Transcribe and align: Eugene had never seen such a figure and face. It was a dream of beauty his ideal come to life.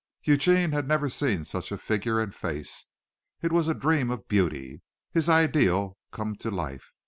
Eugene 0.23 0.71
had 0.71 0.87
never 0.87 1.11
seen 1.11 1.45
such 1.45 1.71
a 1.71 1.77
figure 1.77 2.19
and 2.19 2.33
face. 2.33 2.87
It 3.43 3.51
was 3.51 3.67
a 3.67 3.75
dream 3.75 4.09
of 4.09 4.27
beauty 4.27 4.81
his 5.11 5.29
ideal 5.29 5.95
come 6.11 6.35
to 6.37 6.49
life. 6.49 6.89